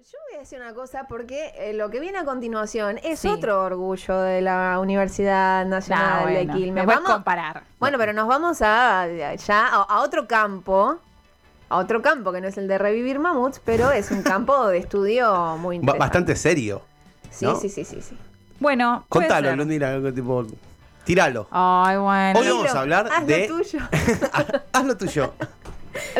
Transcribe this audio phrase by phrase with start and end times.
[0.00, 3.28] Yo voy a decir una cosa porque eh, lo que viene a continuación es Sí.
[3.28, 6.74] otro orgullo de la Universidad Nacional bueno, de Quilmes.
[6.74, 7.62] no puedes Vamos- comparar.
[7.78, 10.96] Bueno, pero nos vamos a ya a, a otro campo,
[11.68, 14.78] a otro campo que no es el de revivir mamuts, pero es un campo de
[14.78, 15.98] estudio muy interesante.
[15.98, 16.80] Bastante serio.
[17.30, 17.56] Sí, ¿no?
[17.56, 18.16] sí, sí, sí, sí.
[18.58, 19.54] Bueno, Contalo.
[19.54, 20.46] Lundina, algo tipo.
[21.04, 21.46] Tíralo.
[21.50, 22.38] Ay, bueno.
[22.40, 23.78] Hoy vamos Haz a hablar lo de- tuyo.
[24.72, 25.34] Haz lo tuyo.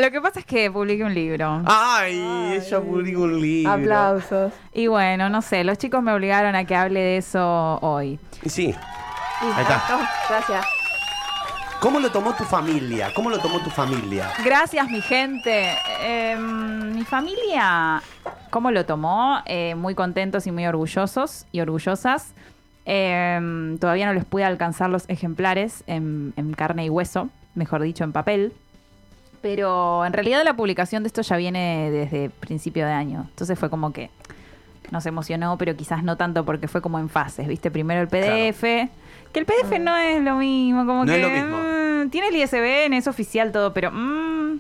[0.01, 1.63] Lo que pasa es que publiqué un libro.
[1.67, 2.19] Ay,
[2.55, 3.73] ella publicó un libro.
[3.73, 4.53] Aplausos.
[4.73, 8.19] Y bueno, no sé, los chicos me obligaron a que hable de eso hoy.
[8.43, 8.67] Y Sí.
[8.67, 9.61] Listo.
[9.61, 10.11] está.
[10.29, 10.67] Gracias.
[11.81, 13.09] ¿Cómo lo tomó tu familia?
[13.15, 14.31] ¿Cómo lo tomó tu familia?
[14.45, 15.75] Gracias, mi gente.
[16.03, 18.03] Eh, mi familia,
[18.51, 19.39] ¿cómo lo tomó?
[19.47, 22.35] Eh, muy contentos y muy orgullosos y orgullosas.
[22.85, 28.05] Eh, todavía no les pude alcanzar los ejemplares en, en carne y hueso, mejor dicho,
[28.05, 28.53] en papel.
[29.43, 33.27] Pero en realidad la publicación de esto ya viene desde principio de año.
[33.31, 34.11] Entonces fue como que
[34.91, 37.71] nos emocionó, pero quizás no tanto porque fue como en fases, ¿viste?
[37.71, 38.61] Primero el PDF.
[39.33, 41.17] Que el PDF no es lo mismo, como No que...
[41.17, 41.57] es lo mismo.
[42.05, 43.91] mm, tiene el ISBN, es oficial todo, pero...
[43.93, 44.59] mm,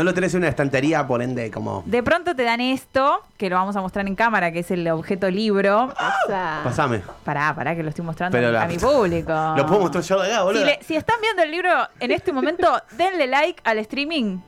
[0.00, 1.82] No lo tenés en una estantería, por ende, como.
[1.84, 4.88] de pronto te dan esto, que lo vamos a mostrar en cámara, que es el
[4.88, 5.92] objeto libro.
[6.26, 7.02] Esa- Pasame.
[7.22, 9.30] Pará, pará, que lo estoy mostrando Pero a, la- mi público.
[9.58, 10.60] Lo puedo mostrar yo de acá, boludo.
[10.62, 14.38] Si, le- si están viendo el libro en este momento, denle like al streaming.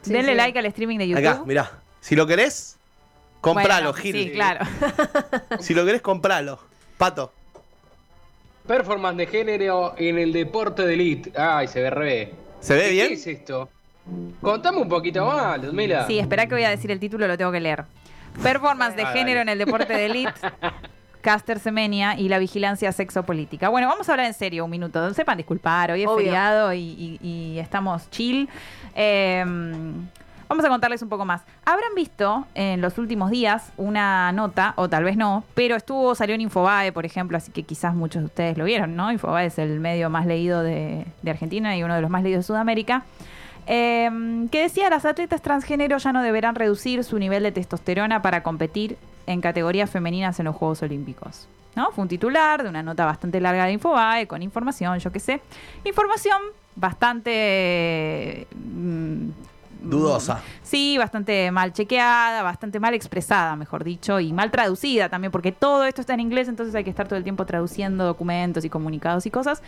[0.00, 0.36] Sí, denle sí.
[0.38, 1.26] like al streaming de YouTube.
[1.28, 1.70] Acá, mirá.
[2.00, 2.78] Si lo querés,
[3.42, 4.14] compralo, Bueno, Gil.
[4.16, 4.64] Sí, claro.
[5.60, 6.58] Si lo querés, compralo.
[6.96, 7.34] Pato.
[8.66, 11.32] Performance de género en el deporte de elite.
[11.38, 12.32] Ay, se ve re.
[12.60, 13.12] ¿Se ve ¿Qué bien?
[13.12, 13.68] es esto?
[14.40, 16.06] Contame un poquito más, Ludmila.
[16.06, 17.84] Sí, espera que voy a decir el título, lo tengo que leer.
[18.42, 20.32] Performance de género en el deporte de elite.
[21.20, 23.68] Caster Semenia y la vigilancia sexopolítica.
[23.68, 25.14] Bueno, vamos a hablar en serio un minuto.
[25.14, 26.16] Sepan disculpar, hoy es Obvio.
[26.24, 28.48] feriado y, y- y estamos chill.
[28.96, 29.44] Eh,
[30.48, 31.42] vamos a contarles un poco más.
[31.64, 36.34] Habrán visto en los últimos días una nota, o tal vez no, pero estuvo, salió
[36.34, 39.12] en Infobae, por ejemplo, así que quizás muchos de ustedes lo vieron, ¿no?
[39.12, 42.40] Infobae es el medio más leído de, de Argentina y uno de los más leídos
[42.40, 43.04] de Sudamérica.
[43.66, 48.42] Eh, que decía las atletas transgénero ya no deberán reducir su nivel de testosterona para
[48.42, 48.96] competir
[49.26, 51.48] en categorías femeninas en los Juegos Olímpicos.
[51.74, 51.90] ¿No?
[51.92, 55.40] Fue un titular de una nota bastante larga de Infobae, con información, yo qué sé.
[55.84, 56.38] Información
[56.76, 58.46] bastante...
[58.54, 59.30] mm,
[59.82, 60.40] Dudosa.
[60.62, 65.84] Sí, bastante mal chequeada, bastante mal expresada, mejor dicho, y mal traducida también, porque todo
[65.84, 69.26] esto está en inglés, entonces hay que estar todo el tiempo traduciendo documentos y comunicados
[69.26, 69.60] y cosas.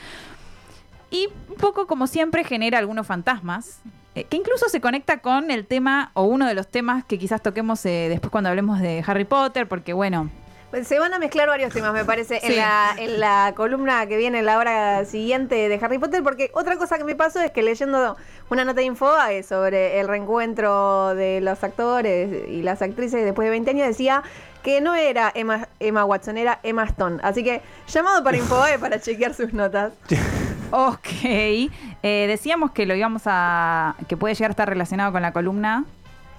[1.10, 3.80] Y un poco como siempre genera algunos fantasmas,
[4.14, 7.42] eh, que incluso se conecta con el tema o uno de los temas que quizás
[7.42, 10.30] toquemos eh, después cuando hablemos de Harry Potter, porque bueno,
[10.70, 12.46] Pues se van a mezclar varios temas, me parece, Sí.
[12.48, 16.76] en, la, en la columna que viene la hora siguiente de Harry Potter, porque otra
[16.76, 18.16] cosa que me pasó es que leyendo
[18.50, 23.50] una nota de Infobae sobre el reencuentro de los actores y las actrices después de
[23.50, 24.22] 20 años decía
[24.64, 27.18] que no era Emma, Emma Watson, era Emma Stone.
[27.22, 29.92] Así que llamado para Infobae para chequear sus notas.
[30.70, 31.70] ok, eh,
[32.02, 33.96] decíamos que lo íbamos a...
[34.08, 35.84] que puede llegar a estar relacionado con la columna.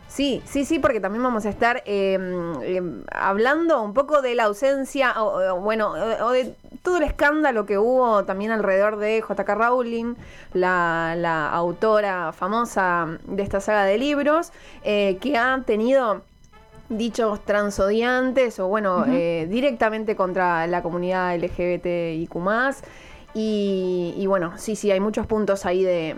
[0.08, 2.18] Sí, sí, sí, porque también vamos a estar eh,
[2.64, 2.82] eh,
[3.12, 7.66] hablando un poco de la ausencia, o, o, bueno, o, o de todo el escándalo
[7.66, 9.56] que hubo también alrededor de J.K.
[9.56, 10.14] Rowling,
[10.54, 14.54] la, la autora famosa de esta saga de libros,
[14.84, 16.22] eh, que ha tenido
[16.88, 22.38] dichos transodiantes o bueno, eh, directamente contra la comunidad LGBTIQ+.
[23.36, 26.16] Y, y bueno, sí, sí, hay muchos puntos ahí de,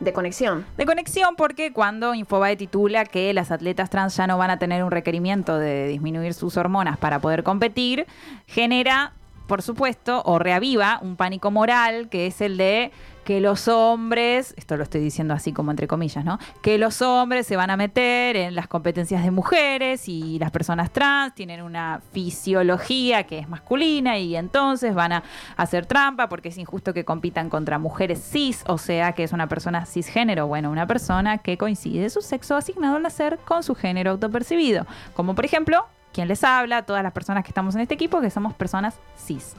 [0.00, 0.66] de conexión.
[0.76, 4.82] De conexión porque cuando Infobae titula que las atletas trans ya no van a tener
[4.82, 8.06] un requerimiento de disminuir sus hormonas para poder competir,
[8.46, 9.12] genera,
[9.50, 12.92] por supuesto, o reaviva un pánico moral que es el de
[13.24, 16.38] que los hombres, esto lo estoy diciendo así como entre comillas, ¿no?
[16.62, 20.92] Que los hombres se van a meter en las competencias de mujeres y las personas
[20.92, 25.24] trans tienen una fisiología que es masculina y entonces van a
[25.56, 29.48] hacer trampa porque es injusto que compitan contra mujeres cis, o sea, que es una
[29.48, 34.12] persona cisgénero, bueno, una persona que coincide su sexo asignado al nacer con su género
[34.12, 38.20] autopercibido, como por ejemplo quien les habla, todas las personas que estamos en este equipo,
[38.20, 39.54] que somos personas cis.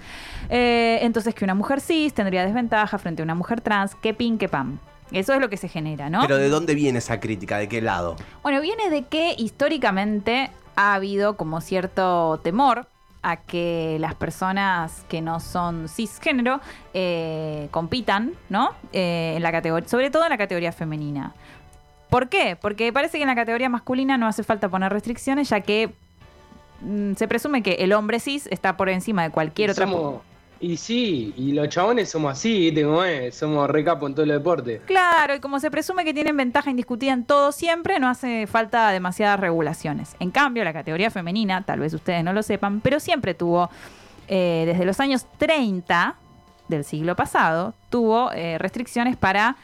[0.49, 4.37] Eh, entonces, que una mujer cis tendría desventaja frente a una mujer trans, que pin,
[4.37, 4.79] que pam.
[5.11, 6.21] Eso es lo que se genera, ¿no?
[6.21, 7.57] Pero ¿de dónde viene esa crítica?
[7.57, 8.15] ¿De qué lado?
[8.43, 12.87] Bueno, viene de que históricamente ha habido como cierto temor
[13.21, 16.59] a que las personas que no son cisgénero
[16.93, 18.71] eh, compitan, ¿no?
[18.93, 21.33] Eh, en la categoría, sobre todo en la categoría femenina.
[22.09, 22.57] ¿Por qué?
[22.59, 25.93] Porque parece que en la categoría masculina no hace falta poner restricciones, ya que
[27.15, 29.85] se presume que el hombre cis está por encima de cualquier otra.
[29.87, 30.21] somos,
[30.59, 33.35] Y sí, y los chabones somos así, ¿viste cómo es?
[33.35, 34.81] Somos recapo en todo el deporte.
[34.85, 38.89] Claro, y como se presume que tienen ventaja indiscutida en todo siempre, no hace falta
[38.89, 40.15] demasiadas regulaciones.
[40.19, 43.69] En cambio, la categoría femenina, tal vez ustedes no lo sepan, pero siempre tuvo,
[44.27, 46.15] eh, desde los años 30
[46.67, 49.57] del siglo pasado, tuvo eh, restricciones para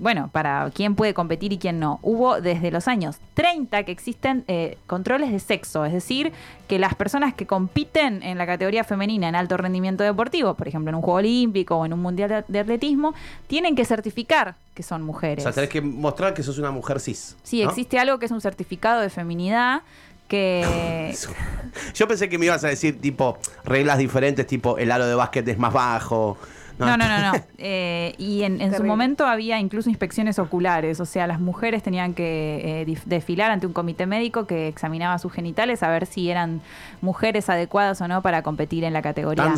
[0.00, 1.98] bueno, para quién puede competir y quién no.
[2.02, 6.32] Hubo desde los años 30 que existen eh, controles de sexo, es decir,
[6.68, 10.90] que las personas que compiten en la categoría femenina en alto rendimiento deportivo, por ejemplo
[10.90, 13.14] en un Juego Olímpico o en un Mundial de- Atletismo,
[13.46, 15.44] tienen que certificar que son O mujeres.
[15.44, 17.36] sea, tenés que mostrar que sos una mujer cis.
[17.42, 17.68] Sí, ¿no?
[17.70, 19.82] existe algo que es un certificado de feminidad
[20.28, 21.14] que...
[21.94, 25.46] Yo pensé que me ibas a decir, tipo, reglas diferentes, tipo, el aro de básquet
[25.48, 26.36] es más bajo.
[26.78, 27.32] No, no, no, no.
[27.66, 32.12] Eh, y en, en su momento había incluso inspecciones oculares, o sea, las mujeres tenían
[32.12, 36.60] que eh, desfilar ante un comité médico que examinaba sus genitales a ver si eran
[37.00, 39.56] mujeres adecuadas o no para competir en la categoría Tan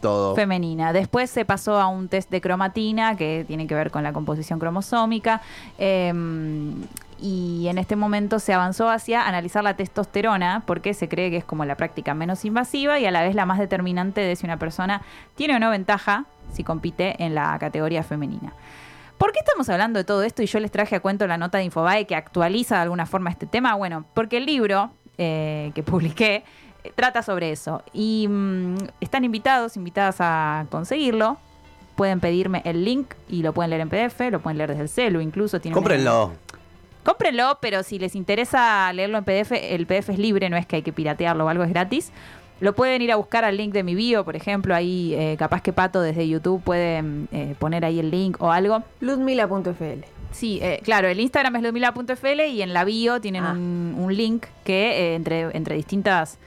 [0.00, 0.34] todo.
[0.34, 0.92] femenina.
[0.92, 4.58] Después se pasó a un test de cromatina que tiene que ver con la composición
[4.58, 5.42] cromosómica.
[5.78, 6.12] eh,
[7.18, 11.44] y en este momento se avanzó hacia analizar la testosterona porque se cree que es
[11.44, 14.58] como la práctica menos invasiva y a la vez la más determinante de si una
[14.58, 15.02] persona
[15.34, 18.52] tiene o no ventaja si compite en la categoría femenina.
[19.18, 21.58] ¿Por qué estamos hablando de todo esto y yo les traje a cuento la nota
[21.58, 23.74] de Infobae que actualiza de alguna forma este tema?
[23.74, 26.44] Bueno, porque el libro eh, que publiqué
[26.84, 31.38] eh, trata sobre eso y mm, están invitados, invitadas a conseguirlo.
[31.96, 34.88] Pueden pedirme el link y lo pueden leer en PDF, lo pueden leer desde el
[34.90, 36.32] celu, incluso tienen Cómprenlo.
[37.06, 40.74] Cómprenlo, pero si les interesa leerlo en PDF, el PDF es libre, no es que
[40.76, 42.10] hay que piratearlo o algo, es gratis.
[42.58, 45.62] Lo pueden ir a buscar al link de mi bio, por ejemplo, ahí eh, capaz
[45.62, 48.82] que Pato desde YouTube puede eh, poner ahí el link o algo.
[49.00, 50.04] Ludmila.fl.
[50.32, 53.52] Sí, eh, claro, el Instagram es ludmila.fl y en la bio tienen Ah.
[53.52, 56.38] un, un link que entre, entre distintas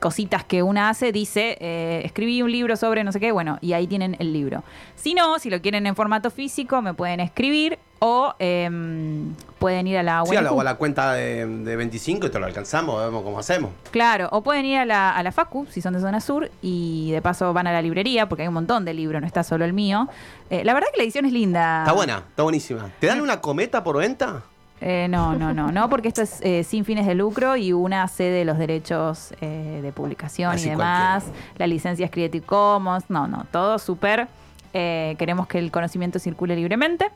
[0.00, 3.74] cositas que una hace, dice, eh, escribí un libro sobre no sé qué, bueno, y
[3.74, 4.64] ahí tienen el libro.
[4.96, 9.98] Si no, si lo quieren en formato físico, me pueden escribir o em, pueden ir
[9.98, 10.58] a la Sí, a la, UNQ.
[10.58, 13.70] o a la cuenta de, de 25 y te lo alcanzamos, vemos cómo hacemos.
[13.90, 17.10] Claro, o pueden ir a la, a la Facu, si son de zona sur, y
[17.12, 19.66] de paso van a la librería, porque hay un montón de libros, no está solo
[19.66, 20.08] el mío.
[20.48, 21.80] Eh, la verdad que la edición es linda.
[21.80, 22.90] Está buena, está buenísima.
[22.98, 24.42] ¿Te dan una cometa por venta?
[24.82, 28.08] Eh, no, no, no, no, porque esto es eh, sin fines de lucro y una
[28.08, 31.54] cede los derechos eh, de publicación Así y demás, cualquiera.
[31.58, 34.26] la licencia es Creative Commons, no, no, todo súper.
[34.72, 37.10] eh, queremos que el conocimiento circule libremente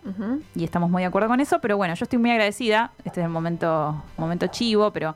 [0.54, 3.24] y estamos muy de acuerdo con eso, pero bueno, yo estoy muy agradecida, este es
[3.26, 5.14] el momento, momento chivo, pero,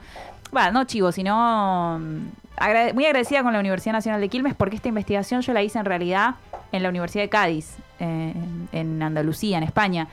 [0.53, 2.19] bueno, no chivo, sino mm,
[2.57, 5.79] agrade- muy agradecida con la Universidad Nacional de Quilmes porque esta investigación yo la hice
[5.81, 6.37] en realidad
[6.73, 8.33] en la Universidad de Cádiz, eh,
[8.73, 10.07] en Andalucía, en España,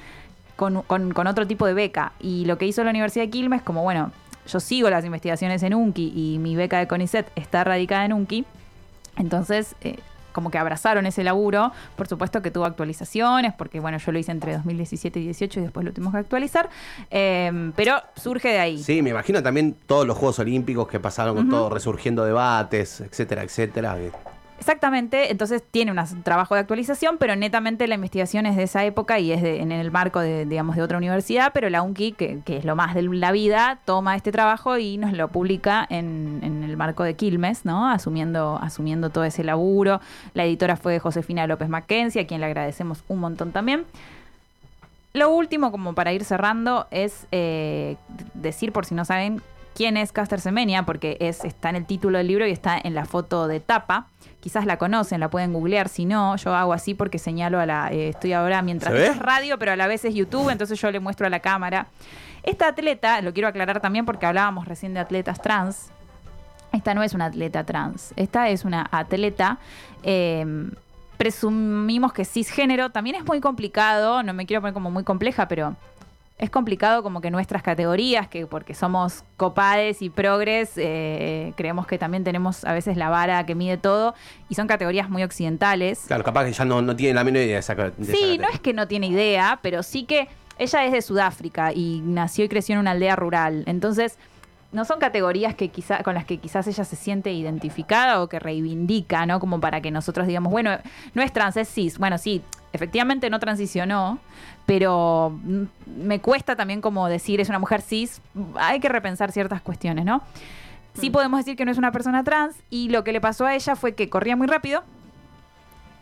[0.55, 2.13] con, con- con otro tipo de beca.
[2.19, 4.11] Y lo que hizo la Universidad de Quilmes, como bueno,
[4.47, 8.45] yo sigo las investigaciones en UNCI y mi beca de CONICET está radicada en UNCI,
[9.17, 9.97] entonces, eh,
[10.33, 11.71] como que abrazaron ese laburo.
[11.95, 15.63] Por supuesto que tuvo actualizaciones, porque bueno, yo lo hice entre 2017 y 18 y
[15.63, 16.69] después lo tuvimos que actualizar.
[17.09, 18.83] Eh, pero surge de ahí.
[18.83, 23.43] Sí, me imagino también todos los Juegos Olímpicos que pasaron con todo resurgiendo debates, etcétera,
[23.43, 23.95] etcétera.
[24.57, 29.19] Exactamente, entonces tiene un trabajo de actualización, pero netamente la investigación es de esa época
[29.19, 32.39] y es de- en el marco de, digamos, de otra universidad, pero la UNCI, que,
[32.45, 36.39] que es lo más de la vida, toma este trabajo y nos lo publica en,
[36.41, 37.89] en el marco de Quilmes, ¿no?
[37.89, 39.99] Asumiendo, asumiendo todo ese laburo.
[40.33, 43.83] La editora fue Josefina López Mackenzie, a quien le agradecemos un montón también.
[45.13, 47.97] Lo último, como para ir cerrando, es eh,
[48.33, 49.41] decir, por si no saben,
[49.75, 52.95] quién es Caster Semenia, porque es, está en el título del libro y está en
[52.95, 54.07] la foto de tapa.
[54.39, 55.89] Quizás la conocen, la pueden googlear.
[55.89, 57.91] Si no, yo hago así porque señalo a la.
[57.91, 60.99] eh, estoy ahora mientras es radio, pero a la vez es YouTube, entonces yo le
[60.99, 61.87] muestro a la cámara.
[62.43, 65.89] Esta atleta, lo quiero aclarar también porque hablábamos recién de atletas trans.
[66.71, 68.13] Esta no es una atleta trans.
[68.15, 69.57] Esta es una atleta.
[70.03, 70.69] eh,
[71.17, 72.89] presumimos que cisgénero.
[72.91, 74.21] También es muy complicado.
[74.21, 75.75] No me quiero poner como muy compleja, pero
[76.37, 81.97] es complicado como que nuestras categorías, que porque somos copades y progres, eh, creemos que
[81.97, 84.15] también tenemos a veces la vara que mide todo.
[84.49, 86.03] Y son categorías muy occidentales.
[86.07, 87.75] Claro, capaz que ya no, no tiene la menor idea de esa.
[87.75, 90.27] de Sí, no es que no tiene idea, pero sí que
[90.57, 93.63] ella es de Sudáfrica y nació y creció en una aldea rural.
[93.65, 94.17] Entonces,
[94.73, 98.39] no son categorías que quizá, con las que quizás ella se siente identificada o que
[98.39, 99.39] reivindica, ¿no?
[99.39, 100.77] Como para que nosotros digamos, bueno,
[101.13, 101.97] no es trans, es cis.
[101.97, 102.41] Bueno, sí,
[102.75, 104.19] efectivamente no transicionó,
[104.65, 105.63] pero mm,
[106.05, 108.21] me cuesta también como decir es una mujer cis.
[108.55, 110.21] Hay que repensar ciertas cuestiones, ¿no?
[110.93, 113.53] Sí podemos decir que no es una persona trans y lo que le pasó a
[113.55, 114.83] ella fue que corría muy rápido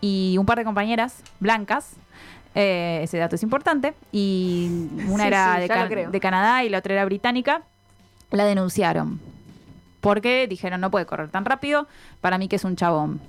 [0.01, 1.94] y un par de compañeras blancas.
[2.56, 3.96] eh, ese dato es importante.
[4.12, 4.68] Y
[5.08, 7.63] una Sí, era sí, de, Can- de Canadá y la otra era británica.
[8.30, 9.20] La denunciaron.
[10.01, 11.88] Porque dijeron, no puede correr tan rápido.
[12.22, 13.20] Para mí que es un chabón.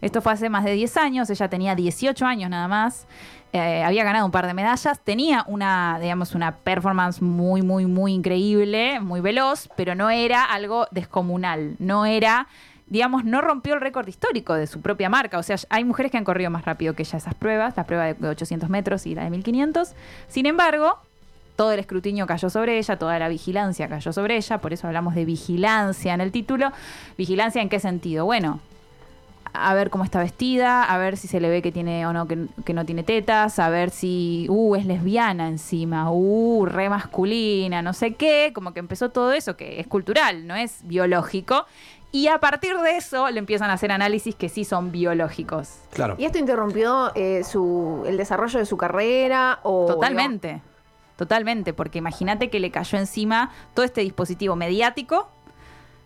[0.00, 3.06] Esto fue hace más de 10 años, ella tenía 18 años nada más.
[3.52, 8.12] eh, había ganado un par de medallas, tenía una, digamos, una performance muy, muy, muy
[8.12, 12.48] increíble, muy veloz, pero no era algo descomunal, no era,
[12.86, 15.38] digamos, no rompió el récord histórico de su propia marca.
[15.38, 18.12] O sea, hay mujeres que han corrido más rápido que ella esas pruebas, la prueba
[18.12, 19.94] de 800 metros y la de 1500.
[20.28, 20.98] Sin embargo,
[21.56, 25.14] todo el escrutinio cayó sobre ella, toda la vigilancia cayó sobre ella, por eso hablamos
[25.14, 26.70] de vigilancia en el título.
[27.16, 28.26] ¿Vigilancia en qué sentido?
[28.26, 28.60] Bueno,
[29.56, 32.26] a ver cómo está vestida, a ver si se le ve que tiene o no,
[32.26, 37.82] que, que no tiene tetas, a ver si, uh, es lesbiana encima, uh, re masculina,
[37.82, 41.66] no sé qué, como que empezó todo eso, que es cultural, no es biológico.
[42.12, 45.80] Y a partir de eso le empiezan a hacer análisis que sí son biológicos.
[45.92, 46.14] Claro.
[46.18, 49.60] ¿Y esto interrumpió eh, su, el desarrollo de su carrera?
[49.62, 50.62] O, Totalmente.
[51.16, 55.28] Totalmente, porque imagínate que le cayó encima todo este dispositivo mediático,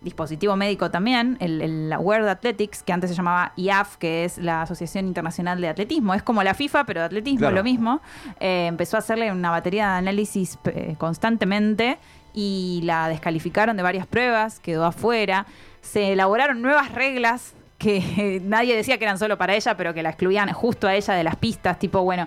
[0.03, 4.63] dispositivo médico también, el, el World Athletics, que antes se llamaba IAF, que es la
[4.63, 6.15] Asociación Internacional de Atletismo.
[6.15, 7.57] Es como la FIFA, pero de atletismo, Claro.
[7.57, 8.01] lo mismo.
[8.41, 11.99] Eh, empezó a hacerle una batería de análisis eh, constantemente
[12.33, 15.47] y la descalificaron de varias pruebas, quedó afuera.
[15.83, 20.11] Se elaboraron nuevas reglas que nadie decía que eran solo para ella, pero que la
[20.11, 22.27] excluían justo a ella de las pistas, tipo, bueno,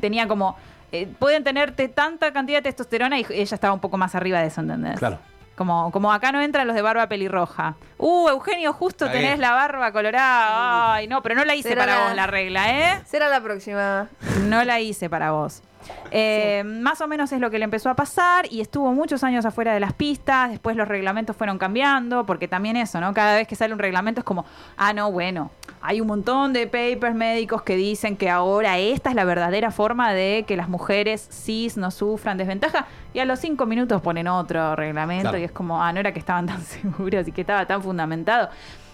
[0.00, 0.56] tenía como,
[0.92, 4.46] eh, pueden tenerte tanta cantidad de testosterona y ella estaba un poco más arriba de
[4.48, 4.98] eso, ¿entendés?
[4.98, 5.18] Claro.
[5.56, 7.74] Como, como acá no entran los de barba pelirroja.
[7.98, 9.12] Uh, Eugenio, justo Ahí.
[9.12, 10.94] tenés la barba colorada.
[10.94, 13.02] Ay, no, pero no la hice Será para la- vos la regla, ¿eh?
[13.06, 14.08] Será la próxima.
[14.44, 15.62] No la hice para vos.
[16.10, 19.44] Eh, Más o menos es lo que le empezó a pasar y estuvo muchos años
[19.46, 20.50] afuera de las pistas.
[20.50, 23.14] Después los reglamentos fueron cambiando, porque también eso, ¿no?
[23.14, 24.44] Cada vez que sale un reglamento es como,
[24.76, 29.16] ah, no, bueno, hay un montón de papers médicos que dicen que ahora esta es
[29.16, 32.86] la verdadera forma de que las mujeres cis no sufran desventaja.
[33.14, 35.38] Y a los cinco minutos ponen otro reglamento Claro.
[35.38, 38.48] y es como, ah, no era que estaban tan seguros y que estaba tan fundamentado.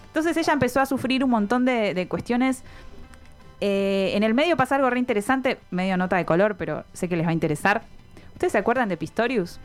[0.07, 2.65] Entonces ella empezó a sufrir un montón de, de cuestiones
[3.61, 7.17] eh, en el medio pasa algo re interesante, medio nota de color, pero sé que
[7.17, 7.83] les va a interesar.
[8.35, 9.59] ¿Ustedes se acuerdan de Pistorius?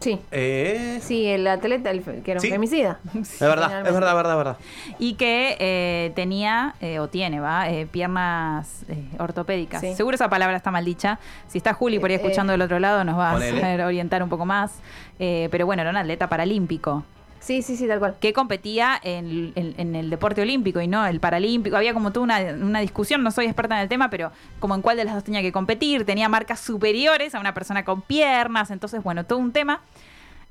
[0.00, 0.18] Sí.
[0.30, 2.48] Eh, Sí, el atleta, el que era un Sí.
[2.50, 3.00] femicida.
[3.20, 4.56] es verdad, es verdad, verdad, verdad.
[4.98, 7.68] Y que eh, tenía, eh, o tiene, ¿va?
[7.68, 9.82] Eh, piernas eh, ortopédicas.
[9.82, 9.94] Sí.
[9.94, 11.18] Seguro esa palabra está mal dicha.
[11.48, 14.30] Si está Juli por ahí Eh, escuchando del otro lado, nos va a orientar un
[14.30, 14.72] poco más.
[15.18, 17.04] Eh, pero bueno, era un atleta paralímpico.
[17.40, 18.16] Sí, sí, sí, tal cual.
[18.20, 21.76] que competía en, el deporte olímpico y no el paralímpico.
[21.76, 24.82] Había como toda una, una discusión, no soy experta en el tema, pero como en
[24.82, 26.04] cuál de las dos tenía que competir.
[26.04, 29.80] Tenía marcas superiores a una persona con piernas, entonces, bueno, todo un tema.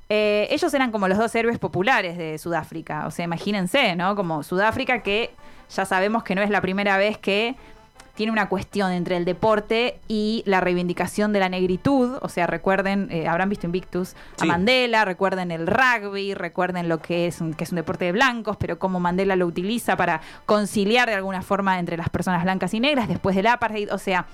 [0.08, 3.06] Eh, ellos eran como los dos héroes populares de Sudáfrica.
[3.06, 4.16] O sea, imagínense, ¿no?
[4.16, 5.30] Como Sudáfrica que
[5.74, 7.54] ya sabemos que no es la primera vez que
[8.20, 12.18] tiene una cuestión entre el deporte y la reivindicación de la negritud.
[12.20, 14.46] O sea, recuerden, eh, habrán visto Invictus a Sí.
[14.46, 18.58] Mandela, recuerden el rugby, recuerden lo que es, un, que es un deporte de blancos,
[18.58, 22.80] pero cómo Mandela lo utiliza para conciliar de alguna forma entre las personas blancas y
[22.80, 23.90] negras después del apartheid.
[23.90, 24.26] O sea,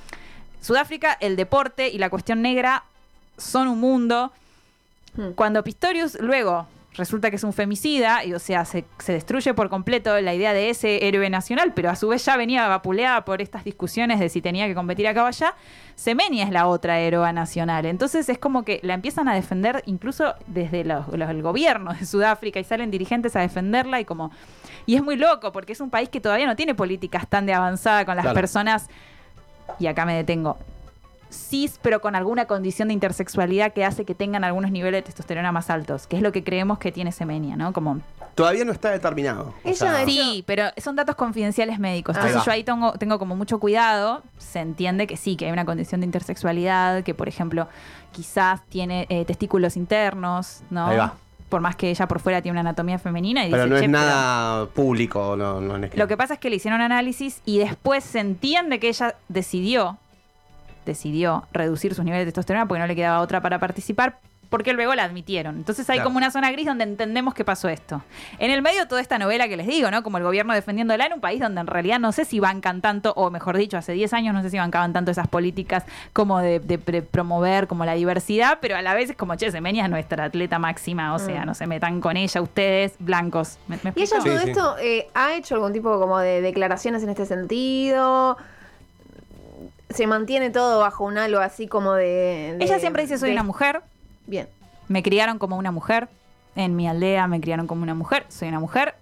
[0.60, 2.82] Sudáfrica, el deporte y la cuestión negra
[3.38, 4.32] son un mundo.
[5.14, 5.30] Hmm.
[5.36, 9.68] Cuando Pistorius luego resulta que es un femicida, y o sea, se, se destruye por
[9.68, 13.42] completo la idea de ese héroe nacional, pero a su vez ya venía vapuleada por
[13.42, 15.54] estas discusiones de si tenía que competir acá o allá,
[15.94, 17.86] Semenia es la otra héroa nacional.
[17.86, 22.04] Entonces es como que la empiezan a defender incluso desde los- los- el gobierno de
[22.04, 24.30] Sudáfrica y salen dirigentes a defenderla y como...
[24.84, 27.54] Y es muy loco porque es un país que todavía no tiene políticas tan de
[27.54, 28.34] avanzada con las Claro.
[28.34, 28.88] personas,
[29.78, 30.58] y acá me detengo,
[31.30, 35.52] cis, pero con alguna condición de intersexualidad que hace que tengan algunos niveles de testosterona
[35.52, 37.72] más altos, que es lo que creemos que tiene Semenia, ¿no?
[37.72, 38.00] Como
[38.34, 39.54] Todavía no está determinado.
[39.64, 42.16] O sea, Sí, pero son datos confidenciales médicos.
[42.16, 44.22] Entonces Ahí yo ahí tengo, tengo como mucho cuidado.
[44.36, 47.66] Se entiende que sí, que hay una condición de intersexualidad, que por ejemplo
[48.12, 50.86] quizás tiene eh, testículos internos, ¿no?
[50.86, 51.14] Ahí va.
[51.48, 53.46] Por más que ella por fuera tiene una anatomía femenina.
[53.46, 53.98] Y pero dice, no es "Che, pero-".
[54.00, 57.58] nada público, no, no es que- Lo que pasa es que le hicieron análisis y
[57.58, 59.96] después se entiende que ella decidió,
[60.86, 64.94] decidió reducir sus niveles de testosterona porque no le quedaba otra para participar, porque luego
[64.94, 65.56] la admitieron.
[65.56, 66.06] Entonces hay Claro.
[66.08, 68.02] como una zona gris donde entendemos que pasó esto.
[68.38, 70.04] En el medio toda esta novela que les digo, ¿no?
[70.04, 73.12] Como el gobierno defendiéndola en un país donde en realidad no sé si bancan tanto,
[73.16, 76.60] o mejor dicho, hace 10 años no sé si bancaban tanto esas políticas como de,
[76.60, 79.90] de pre- promover como la diversidad, pero a la vez es como, che, Semenia es
[79.90, 81.46] nuestra atleta máxima, o sea, Mm.
[81.46, 83.58] no se metan con ella ustedes, blancos.
[83.66, 84.20] ¿Me, me Y ella?
[84.22, 84.50] Sí, todo sí.
[84.50, 88.36] esto eh, ha hecho algún tipo como de declaraciones en este sentido.
[89.96, 92.56] Se mantiene todo bajo un halo así como de.
[92.58, 93.82] de- Ella siempre dice soy de- una mujer,
[94.26, 94.48] Bien.
[94.88, 96.08] me criaron como una mujer,
[96.54, 98.94] en mi aldea me criaron como una mujer, soy una mujer,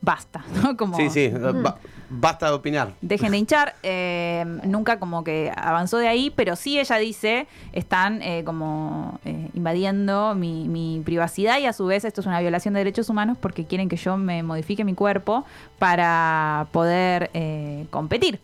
[0.00, 0.76] basta, ¿no?
[0.76, 1.76] Como, Sí, sí, ba-
[2.08, 2.92] basta de opinar.
[3.00, 3.74] Dejen de hinchar.
[3.82, 9.48] eh, nunca como que avanzó de ahí, pero sí ella dice, están eh, como eh,
[9.54, 13.36] invadiendo mi, mi privacidad y a su vez esto es una violación de derechos humanos
[13.40, 15.44] porque quieren que yo me modifique mi cuerpo
[15.78, 18.40] para poder eh, competir.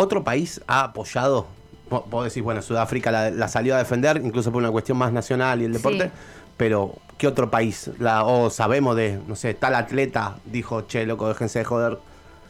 [0.00, 1.46] ¿Otro país ha apoyado?
[1.90, 5.60] Vos decís, bueno, Sudáfrica la, la salió a defender, incluso por una cuestión más nacional
[5.60, 6.10] y el deporte, Sí.
[6.56, 7.90] pero ¿qué otro país?
[7.98, 11.98] La, o sabemos de, no sé, tal atleta dijo, che, loco, déjense de joder.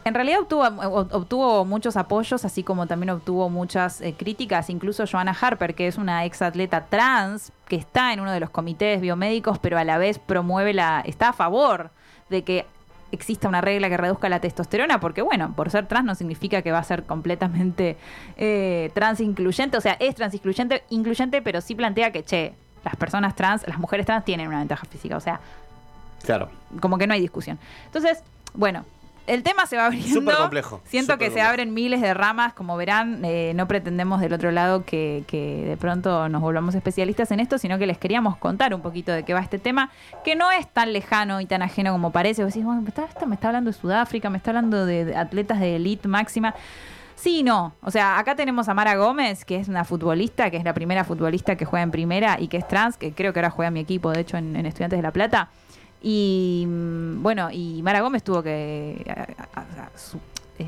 [0.05, 5.05] En realidad obtuvo, ob- obtuvo muchos apoyos, así como también obtuvo muchas eh, críticas, incluso
[5.07, 9.01] Joanna Harper, que es una ex atleta trans, que está en uno de los comités
[9.01, 11.91] biomédicos, pero a la vez promueve la, está a favor
[12.31, 12.67] de que
[13.13, 16.73] exista una regla que reduzca la testosterona, porque bueno, por ser trans no significa que
[16.73, 17.97] va a ser completamente
[18.37, 22.97] eh, trans incluyente, o sea, es trans incluyente, incluyente, pero sí plantea que, che, las
[22.97, 25.41] personas trans, las mujeres trans tienen una ventaja física, o sea,
[26.23, 26.51] Claro.
[26.81, 27.59] como que no hay discusión.
[27.87, 28.23] Entonces,
[28.55, 28.85] bueno,
[29.31, 30.09] el tema se va abriendo.
[30.09, 34.21] Súper complejo, Siento súper que se abren miles de ramas, como verán, eh, no pretendemos
[34.21, 37.97] del otro lado que, que de pronto nos volvamos especialistas en esto, sino que les
[37.97, 39.91] queríamos contar un poquito de qué va este tema,
[40.25, 42.43] que no es tan lejano y tan ajeno como parece.
[42.43, 45.05] Vos decís, bueno, me está, esto me está hablando de Sudáfrica, me está hablando de,
[45.05, 46.55] de atletas de elite máxima.
[47.15, 47.75] Sí, no.
[47.83, 51.05] O sea, acá tenemos a Mara Gómez, que es una futbolista, que es la primera
[51.05, 53.75] futbolista que juega en primera y que es trans, que creo que ahora juega en
[53.75, 55.51] mi equipo, de hecho, en, en Estudiantes de La Plata.
[56.03, 60.19] Y mm, bueno, y Mara Gómez tuvo que a- a- a- su-
[60.59, 60.67] eh,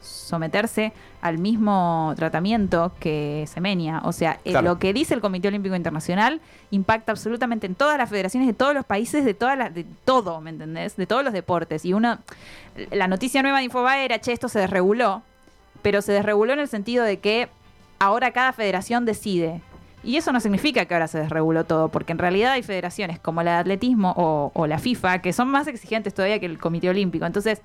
[0.00, 4.00] someterse al mismo tratamiento que Semenia.
[4.04, 4.68] O sea, eh, Claro.
[4.68, 8.72] lo que dice el Comité Olímpico Internacional impacta absolutamente en todas las federaciones de todos
[8.74, 10.96] los países, de todas las, de todo, ¿me entendés?
[10.96, 11.84] De todos los deportes.
[11.84, 12.18] Y uno,
[12.92, 15.22] la noticia nueva de Infobae era, che, esto se desreguló,
[15.82, 17.48] pero se desreguló en el sentido de que
[17.98, 19.60] ahora cada federación decide.
[20.02, 23.42] Y eso no significa que ahora se desreguló todo, porque en realidad hay federaciones como
[23.42, 26.88] la de atletismo o, o la FIFA que son más exigentes todavía que el Comité
[26.88, 27.26] Olímpico.
[27.26, 27.60] Entonces,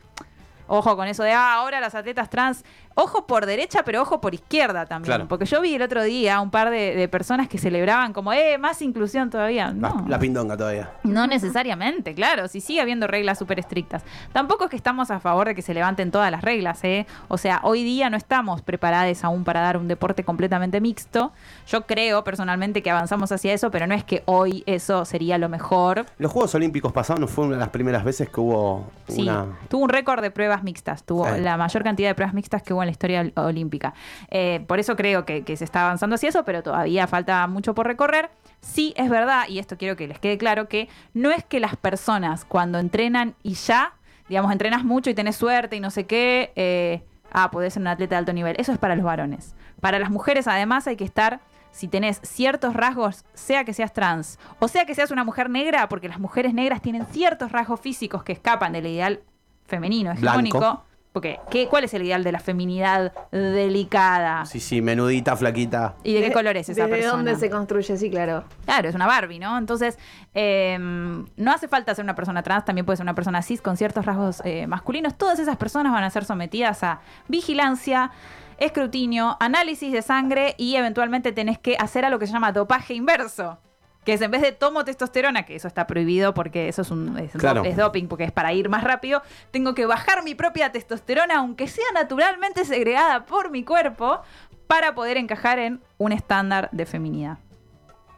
[0.68, 2.64] ojo con eso de, ah, ahora las atletas trans,
[2.96, 5.06] ojo por derecha, pero ojo por izquierda también.
[5.16, 5.28] Claro.
[5.28, 8.58] Porque yo vi el otro día un par de, de personas que celebraban como, eh,
[8.58, 9.68] más inclusión todavía.
[9.68, 10.06] La, No.
[10.08, 10.92] la pindonga todavía.
[11.04, 14.04] No necesariamente, claro, si sigue habiendo reglas súper estrictas.
[14.34, 17.06] Tampoco es que estamos a favor de que se levanten todas las reglas, ¿eh?
[17.28, 21.32] O sea, hoy día no estamos preparados aún para dar un deporte completamente mixto.
[21.68, 25.50] Yo creo personalmente que avanzamos hacia eso, pero no es que hoy eso sería lo
[25.50, 26.06] mejor.
[26.18, 29.46] Los Juegos Olímpicos pasados no fue una de las primeras veces que hubo Sí, una...
[29.70, 31.42] tuvo un récord de pruebas mixtas, tuvo Sí.
[31.42, 33.94] la mayor cantidad de pruebas mixtas que hubo en la historia ol- olímpica.
[34.30, 37.74] Eh, por eso creo que, que se está avanzando hacia eso, pero todavía falta mucho
[37.76, 38.30] por recorrer.
[38.62, 41.76] Sí, es verdad, y esto quiero que les quede claro, que no es que las
[41.76, 43.94] personas cuando entrenan y ya,
[44.30, 47.88] digamos, entrenas mucho y tenés suerte y no sé qué, eh, ah, podés ser un
[47.88, 48.56] atleta de alto nivel.
[48.60, 49.56] Eso es para los varones.
[49.82, 51.42] Para las mujeres, además, hay que estar
[51.72, 55.90] si tenés ciertos rasgos, sea que seas trans o sea que seas una mujer negra,
[55.90, 59.20] porque las mujeres negras tienen ciertos rasgos físicos que escapan del ideal
[59.66, 60.60] femenino, hegemónico.
[60.60, 60.86] Blanco.
[61.12, 64.44] Porque, ¿qué, ¿cuál es el ideal de la feminidad delicada?
[64.46, 65.96] Sí, sí, menudita, flaquita.
[66.04, 67.16] ¿Y de qué color es esa ¿Desde persona?
[67.16, 67.96] dónde se construye?
[67.96, 68.44] Sí, claro.
[68.66, 69.58] Claro, es una Barbie, ¿no?
[69.58, 69.98] Entonces,
[70.34, 73.78] eh, no hace falta ser una persona trans, también puede ser una persona cis con
[73.78, 75.18] ciertos rasgos eh, masculinos.
[75.18, 77.00] Todas esas personas van a ser sometidas a
[77.30, 78.12] vigilancia,
[78.58, 82.94] escrutinio, análisis de sangre y eventualmente tenés que hacer a lo que se llama dopaje
[82.94, 83.58] inverso.
[84.06, 87.18] Que es en vez de tomo testosterona, que eso está prohibido porque eso es un
[87.18, 87.64] es, Claro.
[87.66, 91.68] es doping, porque es para ir más rápido, tengo que bajar mi propia testosterona, aunque
[91.68, 94.22] sea naturalmente segregada por mi cuerpo,
[94.68, 97.40] para poder encajar en un estándar de feminidad.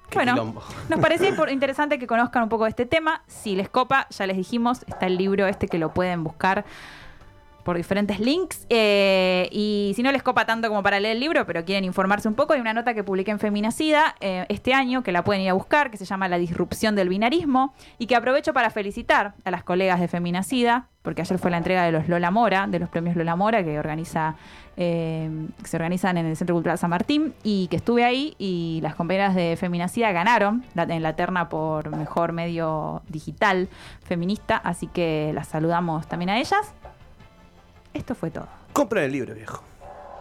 [0.10, 0.64] Qué Bueno, quilombo.
[0.90, 3.24] nos parecía interesante que conozcan un poco de este tema.
[3.28, 6.64] Si les copa, ya les dijimos, está el libro este que lo pueden buscar
[7.68, 8.66] por diferentes links.
[8.70, 12.30] Eh, y si no les copa tanto como para leer el libro, pero quieren informarse
[12.30, 15.42] un poco, hay una nota que publiqué en Feminacida eh, este año, que la pueden
[15.42, 19.34] ir a buscar, que se llama La disrupción del binarismo, y que aprovecho para felicitar
[19.44, 22.80] a las colegas de Feminacida, porque ayer fue la entrega de los Lola Mora, de
[22.80, 24.36] los premios Lola Mora, que organiza
[24.78, 25.30] eh,
[25.62, 28.96] que se organizan en el Centro Cultural San Martín, y que estuve ahí, y las
[28.96, 33.68] compañeras de Feminacida ganaron en la terna por mejor medio digital
[34.06, 36.74] feminista, así que las saludamos también a ellas.
[37.98, 38.48] Esto fue todo.
[38.74, 39.64] Compren el libro, viejo.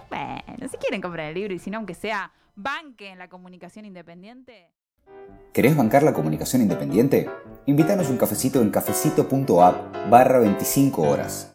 [0.09, 3.85] Bueno, si quieren comprar el libro y si no, aunque sea banque en la comunicación
[3.85, 4.71] independiente.
[5.53, 7.29] ¿Querés bancar la comunicación independiente?
[7.67, 11.45] Invítanos un cafecito en cafecito.app barra 25 horas.